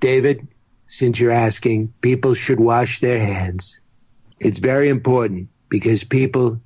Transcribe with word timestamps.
David, 0.00 0.48
since 0.86 1.20
you're 1.20 1.30
asking, 1.30 1.92
people 2.00 2.34
should 2.34 2.58
wash 2.58 3.00
their 3.00 3.18
hands. 3.18 3.80
It's 4.40 4.58
very 4.58 4.88
important 4.88 5.48
because 5.68 6.04
people 6.04 6.60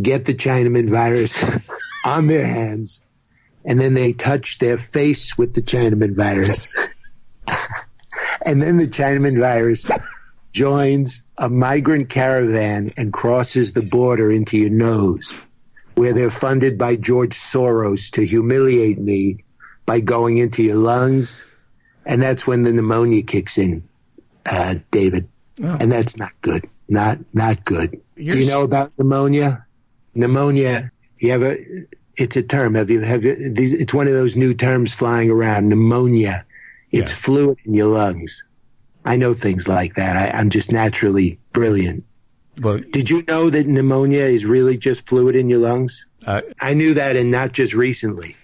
get 0.00 0.26
the 0.26 0.34
Chinaman 0.34 0.88
virus 0.88 1.58
on 2.04 2.26
their 2.26 2.46
hands 2.46 3.02
and 3.66 3.80
then 3.80 3.94
they 3.94 4.12
touch 4.12 4.58
their 4.58 4.78
face 4.78 5.36
with 5.36 5.52
the 5.52 5.60
Chinaman 5.60 6.14
virus. 6.14 6.68
and 8.46 8.62
then 8.62 8.76
the 8.76 8.86
Chinaman 8.86 9.38
virus 9.40 9.86
joins 10.52 11.24
a 11.36 11.50
migrant 11.50 12.08
caravan 12.08 12.92
and 12.96 13.12
crosses 13.12 13.72
the 13.72 13.82
border 13.82 14.30
into 14.30 14.56
your 14.56 14.70
nose, 14.70 15.34
where 15.96 16.12
they're 16.12 16.30
funded 16.30 16.78
by 16.78 16.94
George 16.94 17.34
Soros 17.34 18.12
to 18.12 18.24
humiliate 18.24 18.98
me 18.98 19.38
by 19.84 20.00
going 20.00 20.36
into 20.36 20.62
your 20.62 20.76
lungs. 20.76 21.44
And 22.06 22.22
that's 22.22 22.46
when 22.46 22.62
the 22.62 22.72
pneumonia 22.72 23.22
kicks 23.22 23.58
in, 23.58 23.82
uh, 24.50 24.76
David. 24.90 25.28
Oh. 25.62 25.76
And 25.80 25.90
that's 25.90 26.16
not 26.16 26.32
good. 26.40 26.68
Not, 26.88 27.18
not 27.34 27.64
good. 27.64 28.00
You're 28.16 28.32
Do 28.32 28.38
you 28.40 28.46
know 28.46 28.62
about 28.62 28.92
pneumonia? 28.96 29.66
Pneumonia, 30.14 30.92
you 31.18 31.32
have 31.32 31.42
a, 31.42 31.86
it's 32.16 32.36
a 32.36 32.42
term. 32.42 32.74
Have 32.76 32.90
you, 32.90 33.00
have 33.00 33.24
you, 33.24 33.52
these, 33.52 33.74
it's 33.74 33.92
one 33.92 34.06
of 34.06 34.12
those 34.12 34.36
new 34.36 34.54
terms 34.54 34.94
flying 34.94 35.30
around, 35.30 35.68
pneumonia. 35.68 36.46
It's 36.90 37.10
yeah. 37.10 37.16
fluid 37.16 37.58
in 37.64 37.74
your 37.74 37.88
lungs. 37.88 38.46
I 39.04 39.16
know 39.16 39.34
things 39.34 39.68
like 39.68 39.96
that. 39.96 40.34
I, 40.34 40.40
am 40.40 40.50
just 40.50 40.72
naturally 40.72 41.38
brilliant. 41.52 42.04
But, 42.56 42.90
Did 42.90 43.10
you 43.10 43.22
know 43.28 43.50
that 43.50 43.66
pneumonia 43.66 44.22
is 44.22 44.46
really 44.46 44.78
just 44.78 45.06
fluid 45.06 45.36
in 45.36 45.50
your 45.50 45.58
lungs? 45.58 46.06
Uh, 46.24 46.40
I 46.58 46.74
knew 46.74 46.94
that, 46.94 47.16
and 47.16 47.30
not 47.30 47.52
just 47.52 47.74
recently. 47.74 48.36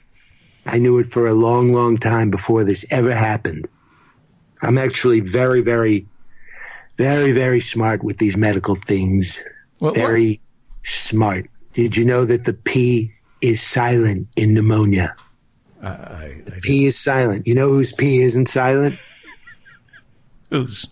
I 0.64 0.78
knew 0.78 0.98
it 0.98 1.06
for 1.06 1.26
a 1.26 1.34
long, 1.34 1.72
long 1.72 1.96
time 1.96 2.30
before 2.30 2.64
this 2.64 2.86
ever 2.90 3.14
happened. 3.14 3.68
I'm 4.62 4.78
actually 4.78 5.20
very, 5.20 5.60
very, 5.60 6.06
very, 6.96 7.32
very 7.32 7.60
smart 7.60 8.04
with 8.04 8.16
these 8.18 8.36
medical 8.36 8.76
things. 8.76 9.42
What, 9.78 9.94
very 9.94 10.30
what? 10.30 10.86
smart. 10.86 11.50
Did 11.72 11.96
you 11.96 12.04
know 12.04 12.24
that 12.24 12.44
the 12.44 12.52
P 12.52 13.14
is 13.40 13.60
silent 13.60 14.28
in 14.36 14.54
pneumonia? 14.54 15.16
Uh, 15.82 15.86
I, 15.86 16.42
I 16.46 16.60
P 16.62 16.86
is 16.86 16.98
silent. 16.98 17.48
You 17.48 17.56
know 17.56 17.68
whose 17.68 17.92
P 17.92 18.20
isn't 18.20 18.46
silent? 18.46 18.98
Whose? 20.50 20.86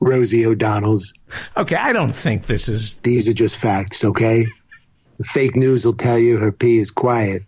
Rosie 0.00 0.44
O'Donnell's. 0.46 1.12
Okay, 1.56 1.76
I 1.76 1.92
don't 1.92 2.14
think 2.14 2.46
this 2.46 2.68
is. 2.68 2.94
These 2.96 3.28
are 3.28 3.32
just 3.32 3.56
facts, 3.56 4.04
okay? 4.04 4.46
The 5.18 5.24
fake 5.24 5.56
news 5.56 5.84
will 5.84 5.94
tell 5.94 6.18
you 6.18 6.38
her 6.38 6.52
pee 6.52 6.78
is 6.78 6.90
quiet. 6.90 7.44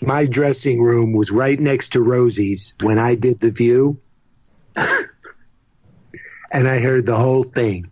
My 0.00 0.26
dressing 0.26 0.82
room 0.82 1.12
was 1.12 1.30
right 1.30 1.58
next 1.58 1.90
to 1.90 2.00
Rosie's 2.02 2.74
when 2.80 2.98
I 2.98 3.14
did 3.14 3.40
the 3.40 3.50
view. 3.50 4.00
and 4.76 6.68
I 6.68 6.80
heard 6.80 7.06
the 7.06 7.16
whole 7.16 7.42
thing. 7.42 7.90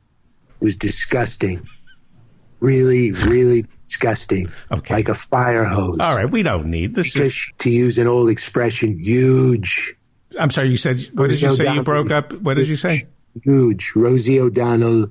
It 0.60 0.64
was 0.64 0.76
disgusting. 0.76 1.66
Really, 2.60 3.12
really 3.12 3.66
disgusting. 3.86 4.52
Okay. 4.70 4.94
Like 4.94 5.08
a 5.08 5.14
fire 5.14 5.64
hose. 5.64 5.98
All 6.00 6.16
right, 6.16 6.30
we 6.30 6.42
don't 6.42 6.66
need 6.66 6.94
this. 6.94 7.16
Is... 7.16 7.52
To 7.58 7.70
use 7.70 7.98
an 7.98 8.06
old 8.06 8.28
expression, 8.28 8.98
huge. 8.98 9.94
I'm 10.38 10.50
sorry, 10.50 10.68
you 10.68 10.76
said, 10.76 11.00
what 11.14 11.30
did 11.30 11.40
you 11.40 11.56
say? 11.56 11.72
You 11.72 11.82
broke 11.82 12.10
up. 12.10 12.32
What 12.32 12.54
did 12.54 12.68
you 12.68 12.76
say? 12.76 13.06
Huge. 13.42 13.92
Rosie 13.96 14.40
O'Donnell 14.40 15.06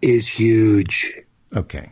is 0.00 0.28
huge. 0.28 1.12
Okay. 1.54 1.90